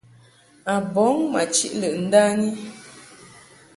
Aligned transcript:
A 0.73 0.75
bɔŋ 0.93 1.15
ma 1.31 1.41
chiʼ 1.55 1.73
lɨʼ 1.81 1.93
ndani. 2.05 2.49